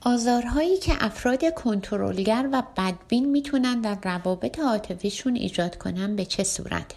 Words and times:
آزارهایی 0.00 0.78
که 0.78 0.92
افراد 1.00 1.54
کنترلگر 1.54 2.48
و 2.52 2.62
بدبین 2.76 3.30
می‌تونن 3.30 3.80
در 3.80 3.98
روابط 4.04 4.58
عاطفیشون 4.58 5.36
ایجاد 5.36 5.78
کنن 5.78 6.16
به 6.16 6.24
چه 6.24 6.44
صورت؟ 6.44 6.94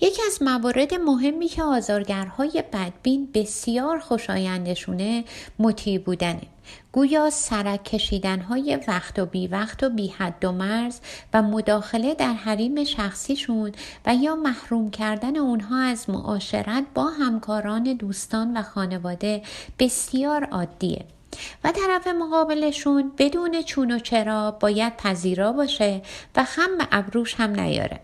یکی 0.00 0.22
از 0.26 0.42
موارد 0.42 0.94
مهمی 0.94 1.48
که 1.48 1.62
آزارگرهای 1.62 2.64
بدبین 2.72 3.28
بسیار 3.34 3.98
خوشایندشونه 3.98 5.24
مطیع 5.58 5.98
بودنه. 5.98 6.42
گویا 6.92 7.30
سرک 7.30 7.84
کشیدن 7.84 8.46
وقت 8.88 9.18
و 9.18 9.26
بی 9.26 9.46
وقت 9.46 9.82
و 9.82 9.88
بی 9.88 10.08
حد 10.08 10.44
و 10.44 10.52
مرز 10.52 11.00
و 11.34 11.42
مداخله 11.42 12.14
در 12.14 12.32
حریم 12.32 12.84
شخصیشون 12.84 13.72
و 14.06 14.14
یا 14.14 14.36
محروم 14.36 14.90
کردن 14.90 15.36
اونها 15.36 15.78
از 15.78 16.10
معاشرت 16.10 16.84
با 16.94 17.04
همکاران 17.04 17.82
دوستان 17.94 18.56
و 18.56 18.62
خانواده 18.62 19.42
بسیار 19.78 20.44
عادیه. 20.44 21.04
و 21.64 21.72
طرف 21.72 22.06
مقابلشون 22.06 23.12
بدون 23.18 23.62
چون 23.62 23.90
و 23.90 23.98
چرا 23.98 24.50
باید 24.50 24.96
پذیرا 24.96 25.52
باشه 25.52 26.02
و 26.36 26.44
خم 26.44 26.78
به 26.78 26.88
ابروش 26.92 27.34
هم 27.34 27.60
نیاره. 27.60 28.00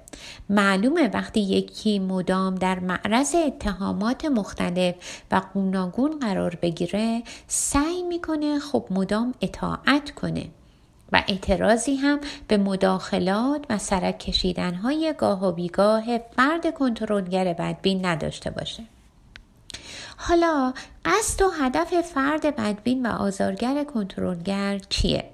معلومه 0.50 1.10
وقتی 1.14 1.40
یکی 1.40 1.98
مدام 1.98 2.54
در 2.54 2.78
معرض 2.78 3.34
اتهامات 3.34 4.24
مختلف 4.24 4.94
و 5.30 5.42
گوناگون 5.54 6.18
قرار 6.18 6.58
بگیره 6.62 7.22
سعی 7.48 8.02
می‌کنه 8.02 8.58
خب 8.58 8.86
مدام 8.90 9.34
اطاعت 9.40 10.10
کنه 10.10 10.46
و 11.12 11.22
اعتراضی 11.28 11.96
هم 11.96 12.20
به 12.48 12.56
مداخلات 12.56 13.64
و 13.70 13.78
سرک 13.78 14.18
کشیدن 14.18 14.74
های 14.74 15.14
گاه 15.18 15.48
و 15.48 15.52
بیگاه 15.52 16.18
فرد 16.36 16.74
کنترلگر 16.74 17.52
بدبین 17.52 18.06
نداشته 18.06 18.50
باشه. 18.50 18.82
حالا 20.16 20.72
قصد 21.04 21.42
و 21.42 21.50
هدف 21.50 22.00
فرد 22.00 22.56
بدبین 22.56 23.06
و 23.06 23.10
آزارگر 23.10 23.84
کنترلگر 23.84 24.78
چیه؟ 24.78 25.30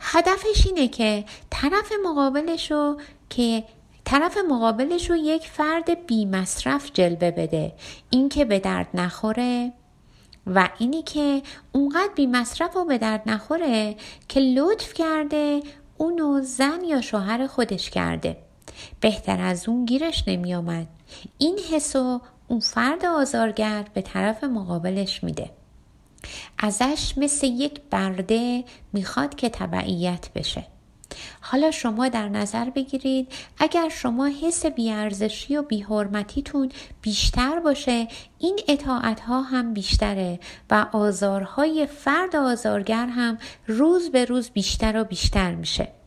هدفش 0.00 0.66
اینه 0.66 0.88
که 0.88 1.24
طرف 1.50 1.92
مقابلش 2.04 2.70
رو 2.70 3.00
که 3.30 3.64
طرف 4.04 4.38
مقابلش 4.48 5.10
رو 5.10 5.16
یک 5.16 5.48
فرد 5.48 6.06
بی 6.06 6.26
مصرف 6.26 6.90
جلوه 6.94 7.30
بده. 7.30 7.72
اینکه 8.10 8.44
به 8.44 8.58
درد 8.58 8.88
نخوره 8.94 9.72
و 10.46 10.68
اینی 10.78 11.02
که 11.02 11.42
اونقدر 11.72 12.10
بی 12.14 12.26
مصرف 12.26 12.76
و 12.76 12.84
به 12.84 12.98
درد 12.98 13.22
نخوره 13.26 13.96
که 14.28 14.40
لطف 14.40 14.94
کرده 14.94 15.60
اونو 15.98 16.40
زن 16.42 16.84
یا 16.84 17.00
شوهر 17.00 17.46
خودش 17.46 17.90
کرده. 17.90 18.36
بهتر 19.00 19.40
از 19.40 19.68
اون 19.68 19.84
گیرش 19.84 20.24
نمی 20.26 20.54
آمد 20.54 20.86
این 21.38 21.58
حسو 21.72 22.20
اون 22.50 22.60
فرد 22.60 23.04
آزارگر 23.04 23.84
به 23.94 24.02
طرف 24.02 24.44
مقابلش 24.44 25.24
میده. 25.24 25.50
ازش 26.58 27.14
مثل 27.16 27.46
یک 27.46 27.80
برده 27.90 28.64
می‌خواد 28.92 29.34
که 29.34 29.48
تبعیت 29.48 30.28
بشه. 30.34 30.66
حالا 31.40 31.70
شما 31.70 32.08
در 32.08 32.28
نظر 32.28 32.70
بگیرید 32.70 33.32
اگر 33.58 33.88
شما 33.88 34.30
حس 34.42 34.66
بیارزشی 34.66 35.56
و 35.56 35.62
بیحرمتیتون 35.62 36.72
بیشتر 37.02 37.60
باشه 37.60 38.08
این 38.38 38.60
اطاعت 38.68 39.20
ها 39.20 39.42
هم 39.42 39.74
بیشتره 39.74 40.40
و 40.70 40.86
آزارهای 40.92 41.86
فرد 41.86 42.36
آزارگر 42.36 43.06
هم 43.06 43.38
روز 43.66 44.10
به 44.10 44.24
روز 44.24 44.50
بیشتر 44.50 45.00
و 45.00 45.04
بیشتر 45.04 45.54
میشه. 45.54 45.99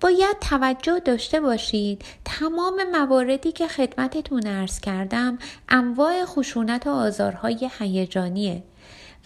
باید 0.00 0.36
توجه 0.40 1.00
داشته 1.00 1.40
باشید. 1.40 2.04
تمام 2.24 2.74
مواردی 2.92 3.52
که 3.52 3.68
خدمتتون 3.68 4.46
ارز 4.46 4.80
کردم 4.80 5.38
انواع 5.68 6.24
خشونت 6.24 6.86
و 6.86 6.90
آزارهای 6.90 7.70
هیجانیه 7.78 8.62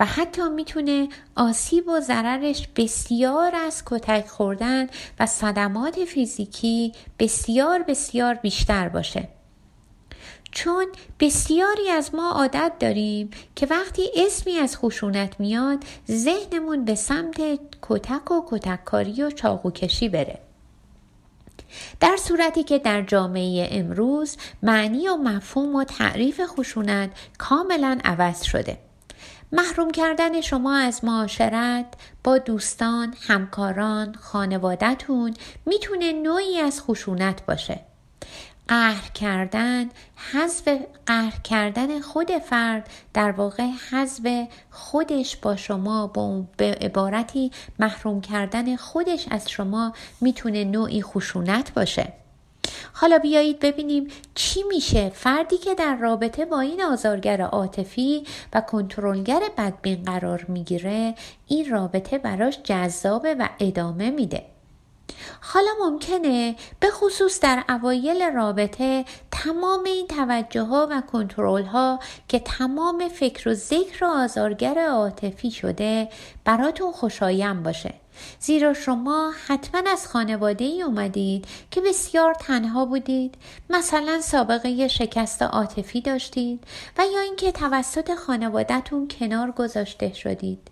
و 0.01 0.05
حتی 0.05 0.49
می‌تونه 0.49 1.09
آسیب 1.37 1.89
و 1.89 2.01
ضررش 2.01 2.69
بسیار 2.77 3.55
از 3.55 3.83
کتک 3.87 4.27
خوردن 4.27 4.87
و 5.21 5.27
صدمات 5.27 6.05
فیزیکی 6.05 6.93
بسیار 7.19 7.83
بسیار 7.83 8.35
بیشتر 8.35 8.89
باشه. 8.89 9.29
چون 10.53 10.87
بسیاری 11.21 11.89
از 11.91 12.15
ما 12.15 12.31
عادت 12.31 12.73
داریم 12.81 13.31
که 13.57 13.67
وقتی 13.67 14.11
اسمی 14.17 14.59
از 14.59 14.77
خشونت 14.77 15.41
میاد 15.41 15.85
ذهنمون 16.11 16.85
به 16.85 16.95
سمت 16.95 17.41
کتک 17.83 18.31
و 18.31 18.43
کتککاری 18.51 19.23
و 19.23 19.31
چاقوکشی 19.31 20.09
بره. 20.09 20.39
در 22.01 22.17
صورتی 22.17 22.63
که 22.63 22.79
در 22.79 23.03
جامعه 23.03 23.69
امروز 23.71 24.37
معنی 24.63 25.09
و 25.09 25.17
مفهوم 25.17 25.75
و 25.75 25.85
تعریف 25.85 26.41
خشونت 26.47 27.11
کاملا 27.39 27.99
عوض 28.05 28.43
شده. 28.43 28.79
محروم 29.53 29.91
کردن 29.91 30.41
شما 30.41 30.77
از 30.77 31.05
معاشرت 31.05 31.87
با 32.25 32.39
دوستان، 32.39 33.15
همکاران، 33.21 34.15
خانوادهتون 34.15 35.35
می‌تونه 35.67 36.13
نوعی 36.13 36.59
از 36.59 36.83
خشونت 36.83 37.47
باشه. 37.47 37.81
قهر 38.71 39.09
کردن 39.15 39.89
حذف 40.33 40.69
قهر 41.07 41.41
کردن 41.45 42.01
خود 42.01 42.39
فرد 42.39 42.91
در 43.15 43.31
واقع 43.31 43.67
حذف 43.91 44.47
خودش 44.71 45.37
با 45.37 45.57
شما 45.57 46.07
با 46.07 46.45
به 46.57 46.79
عبارتی 46.81 47.51
محروم 47.79 48.21
کردن 48.21 48.77
خودش 48.77 49.27
از 49.31 49.51
شما 49.51 49.93
می‌تونه 50.21 50.65
نوعی 50.65 51.03
خشونت 51.03 51.75
باشه. 51.75 52.13
حالا 52.93 53.19
بیایید 53.19 53.61
ببینیم 53.61 54.09
چی 54.35 54.63
میشه. 54.63 55.09
فردی 55.09 55.57
که 55.59 55.75
در 55.75 55.97
رابطه 55.97 56.45
با 56.45 56.61
این 56.61 56.83
آزارگر 56.83 57.41
عاطفی 57.41 58.25
و 58.53 58.61
کنترلگر 58.61 59.41
بدبین 59.59 60.03
قرار 60.03 60.45
می‌گیره 60.49 61.15
این 61.47 61.71
رابطه 61.71 62.19
براش 62.19 62.59
جذابه 62.65 63.35
و 63.35 63.49
ادامه 63.61 64.11
میده. 64.11 64.47
حالا 65.41 65.71
ممکنه 65.81 66.57
به 66.81 66.91
خصوص 66.91 67.41
در 67.41 67.65
اوایل 67.69 68.23
رابطه 68.23 69.05
تمام 69.31 69.85
این 69.85 70.07
توجه 70.07 70.63
ها 70.63 70.89
و 70.91 71.03
کنترل 71.13 71.65
ها 71.65 72.01
که 72.29 72.39
تمام 72.39 73.09
فکر 73.09 73.49
و 73.49 73.55
ذکر 73.55 74.05
آزارگر 74.05 74.87
عاطفی 74.89 75.51
شده 75.51 76.09
براتون 76.45 76.93
خوشایند 76.93 77.63
باشه. 77.63 77.95
زیرا 78.41 78.75
شما 78.75 79.33
حتما 79.47 79.91
از 79.91 80.09
خانواده 80.09 80.65
ای 80.65 80.83
اومدید 80.83 81.47
که 81.71 81.81
بسیار 81.81 82.35
تنها 82.35 82.85
بودید 82.85 83.35
مثلا 83.71 84.21
سابقه 84.21 84.89
شکست 84.89 85.43
عاطفی 85.43 86.01
داشتید 86.01 86.65
و 86.99 87.03
یا 87.15 87.21
اینکه 87.21 87.53
توسط 87.53 88.15
خانوادهتون 88.15 89.09
کنار 89.09 89.51
گذاشته 89.51 90.13
شدید. 90.13 90.70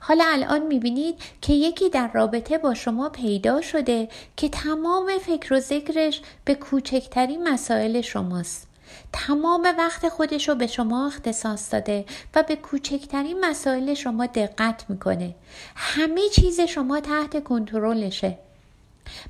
حالا 0.00 0.24
الان 0.28 0.66
می‌بینید 0.66 1.18
که 1.40 1.52
یکی 1.52 1.90
در 1.90 2.10
رابطه 2.12 2.58
با 2.58 2.74
شما 2.74 3.08
پیدا 3.08 3.60
شده 3.60 4.08
که 4.36 4.48
تمام 4.48 5.18
فکر 5.18 5.54
و 5.54 5.60
ذکرش 5.60 6.22
به 6.44 6.54
کوچکترین 6.54 7.48
مسائل 7.48 8.00
شماست. 8.00 8.68
تمام 9.12 9.74
وقت 9.78 10.08
خودش 10.08 10.48
رو 10.48 10.54
به 10.54 10.66
شما 10.66 11.06
اختصاص 11.06 11.72
داده 11.72 12.04
و 12.34 12.42
به 12.42 12.56
کوچکترین 12.56 13.44
مسائل 13.44 13.94
شما 13.94 14.26
دقت 14.26 14.84
می‌کنه. 14.88 15.34
همه 15.76 16.28
چیز 16.28 16.60
شما 16.60 17.00
تحت 17.00 17.44
کنترلشه. 17.44 18.38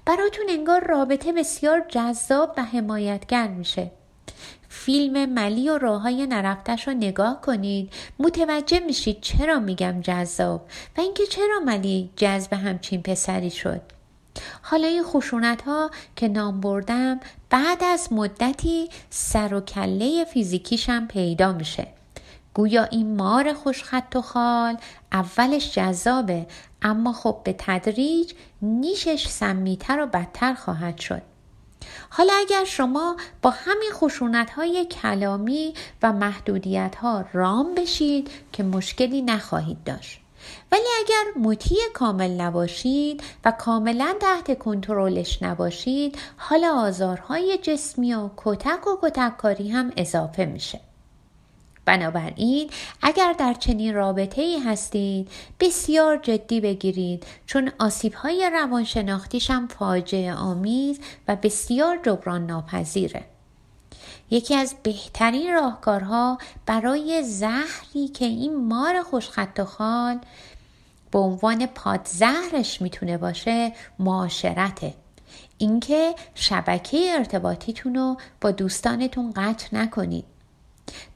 براتون 0.07 0.45
انگار 0.49 0.85
رابطه 0.85 1.33
بسیار 1.33 1.85
جذاب 1.89 2.55
و 2.57 2.65
حمایتگر 2.65 3.49
میشه. 3.49 3.91
فیلم 4.69 5.27
ملی 5.27 5.71
و 5.71 5.79
راههای 5.79 6.27
نرفتش 6.27 6.89
رو 6.89 6.95
نگاه 6.95 7.41
کنید. 7.41 7.93
متوجه 8.19 8.81
میشید 8.81 9.21
چرا 9.21 9.59
میگم 9.59 10.01
جذاب 10.01 10.67
و 10.97 11.01
اینکه 11.01 11.27
چرا 11.27 11.61
ملی 11.67 12.11
جذب 12.17 12.53
همچین 12.53 13.03
پسری 13.03 13.51
شد. 13.51 13.81
حالا 14.63 14.89
این 14.89 15.03
خشونت 15.03 15.63
ها 15.63 15.91
که 16.17 16.29
نام 16.29 16.61
بردم 16.61 17.21
بعد 17.51 17.85
از 17.85 18.13
مدتی 18.13 18.89
سر 19.11 19.55
و 19.55 19.61
کله 19.61 20.25
فیزیکیشم 20.25 21.07
پیدا 21.07 21.53
میشه. 21.53 21.87
گویا 22.55 22.85
این 22.85 23.17
مار 23.17 23.53
خوشخط 23.53 24.17
و 24.17 24.23
خال 24.23 24.77
اولش 25.13 25.75
جذابه 25.75 26.47
اما 26.83 27.13
خب 27.13 27.41
به 27.45 27.55
تدریج 27.59 28.33
نیشش 28.63 29.29
سمیتر 29.29 30.01
و 30.01 30.07
بدتر 30.07 30.55
خواهد 30.55 30.99
شد. 30.99 31.34
حالا 32.11 32.33
اگر 32.33 32.65
شما 32.65 33.17
با 33.43 33.51
همین 33.51 33.91
خشونت 33.93 34.51
های 34.51 34.85
کلامی 34.85 35.75
و 36.03 36.13
محدودیت 36.13 36.95
ها 36.97 37.25
رام 37.33 37.75
بشید 37.75 38.31
که 38.53 38.63
مشکلی 38.63 39.23
نخواهید 39.23 39.85
داشت. 39.85 40.21
ولی 40.73 40.87
اگر 41.05 41.41
مطیع 41.41 41.79
کامل 41.95 42.31
نباشید 42.31 43.23
و 43.45 43.51
کاملا 43.51 44.15
تحت 44.21 44.59
کنترلش 44.59 45.43
نباشید 45.43 46.19
حالا 46.37 46.75
آزارهای 46.75 47.59
جسمی 47.59 48.15
و 48.15 48.31
کتک 48.37 48.87
و 48.87 48.97
کتککاری 49.03 49.69
هم 49.69 49.93
اضافه 49.97 50.45
میشه. 50.45 50.81
بنابراین 51.85 52.71
اگر 53.03 53.33
در 53.33 53.55
چنین 53.55 53.95
رابطه 53.95 54.43
ای 54.43 54.59
هستید 54.59 55.31
بسیار 55.61 56.17
جدی 56.17 56.61
بگیرید 56.61 57.27
چون 57.47 57.73
آسیب 57.79 58.15
های 58.15 58.51
روانشناختیش 58.53 59.51
هم 59.51 59.69
فاجعه 59.69 60.35
آمیز 60.35 61.01
و 61.29 61.37
بسیار 61.37 61.99
جبران 62.03 62.47
ناپذیره. 62.47 63.25
یکی 64.31 64.55
از 64.55 64.75
بهترین 64.83 65.55
راهکارها 65.55 66.39
برای 66.67 67.23
زهری 67.23 68.09
که 68.15 68.25
این 68.25 68.67
مار 68.67 69.03
خوشخط 69.03 69.61
و 69.61 69.65
خال 69.65 70.19
به 71.11 71.19
عنوان 71.19 71.67
پادزهرش 71.67 72.83
می‌تونه 72.83 73.19
باشه 73.19 73.73
معاشرته 73.99 74.95
اینکه 75.59 76.15
شبکه 76.35 77.13
ارتباطیتون 77.19 77.95
رو 77.95 78.17
با 78.41 78.51
دوستانتون 78.51 79.33
قطع 79.37 79.77
نکنید. 79.77 80.34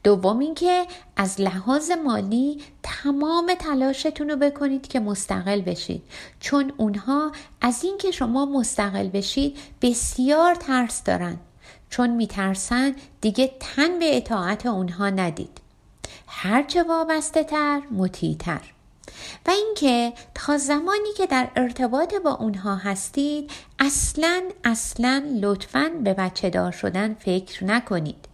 دوم 0.05 0.39
اینکه 0.39 0.87
از 1.17 1.41
لحاظ 1.41 1.91
مالی 1.91 2.63
تمام 2.83 3.55
تلاشتون 3.59 4.31
رو 4.31 4.37
بکنید 4.37 4.89
که 4.89 5.01
مستقل 5.01 5.61
بشید. 5.61 6.03
چون 6.41 6.73
اونها 6.77 7.33
از 7.61 7.85
اینکه 7.85 8.11
شما 8.11 8.47
مستقل 8.47 9.09
بشید 9.09 9.57
بسیار 9.83 10.55
ترس 10.55 11.05
دارن. 11.05 11.37
چون 11.91 12.11
میترسن 12.11 12.95
دیگه 13.21 13.53
تن 13.61 13.99
به 13.99 14.17
اطاعت 14.17 14.67
اونها 14.67 15.11
ندید. 15.11 15.61
هرچه 16.27 16.83
وابسته 16.83 17.45
تر 17.45 17.83
مطیع 17.91 18.37
تر 18.39 18.61
و 19.47 19.51
اینکه 19.51 20.13
تا 20.35 20.59
زمانی 20.59 21.13
که 21.17 21.27
در 21.27 21.49
ارتباط 21.57 22.15
با 22.15 22.31
اونها 22.31 22.77
هستید 22.77 23.51
اصلا 23.79 24.43
اصلا 24.65 25.25
لطفا 25.41 25.91
به 26.05 26.15
بچه 26.15 26.51
دار 26.51 26.73
شدن 26.73 27.15
فکر 27.15 27.65
نکنید. 27.65 28.28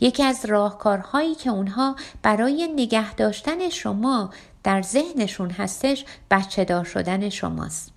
یکی 0.00 0.22
از 0.22 0.46
راهکارهایی 0.46 1.34
که 1.34 1.50
اونها 1.50 1.96
برای 2.22 2.68
نگه 2.76 3.14
داشتن 3.14 3.68
شما 3.68 4.30
در 4.64 4.82
ذهنشون 4.82 5.50
هستش 5.50 6.04
بچه 6.30 6.64
دار 6.64 6.84
شدن 6.84 7.28
شماست. 7.28 7.92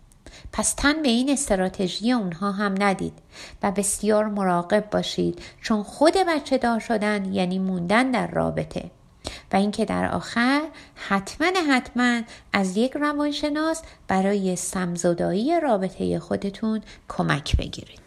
پس 0.51 0.73
تن 0.73 1.01
به 1.01 1.09
این 1.09 1.29
استراتژی 1.29 2.11
اونها 2.11 2.51
هم 2.51 2.75
ندید 2.79 3.13
و 3.63 3.71
بسیار 3.71 4.25
مراقب 4.27 4.89
باشید 4.89 5.41
چون 5.61 5.83
خود 5.83 6.13
بچه 6.13 6.57
دار 6.57 6.79
شدن 6.79 7.33
یعنی 7.33 7.59
موندن 7.59 8.11
در 8.11 8.27
رابطه. 8.27 8.91
و 9.51 9.55
اینکه 9.55 9.85
در 9.85 10.11
آخر 10.11 10.61
حتما 10.95 11.47
حتما 11.69 12.21
از 12.53 12.77
یک 12.77 12.91
روانشناس 12.91 13.81
برای 14.07 14.55
سمزدایی 14.55 15.59
رابطه 15.59 16.19
خودتون 16.19 16.81
کمک 17.09 17.57
بگیرید. 17.57 18.02